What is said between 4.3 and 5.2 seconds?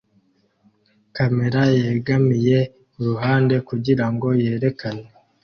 yerekane